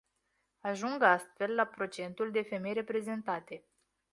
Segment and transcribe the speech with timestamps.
[0.61, 3.65] Ajung astfel la procentul de femei reprezentate.